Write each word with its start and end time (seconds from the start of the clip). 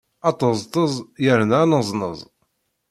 Aṭeẓṭeẓ 0.29 0.93
yerna 1.23 1.57
aneẓneẓ! 1.63 2.19